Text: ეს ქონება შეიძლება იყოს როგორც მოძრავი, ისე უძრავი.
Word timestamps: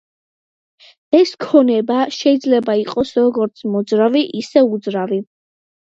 ეს 1.17 1.33
ქონება 1.43 1.99
შეიძლება 2.17 2.77
იყოს 2.85 3.13
როგორც 3.21 3.65
მოძრავი, 3.77 4.25
ისე 4.45 4.69
უძრავი. 4.71 5.25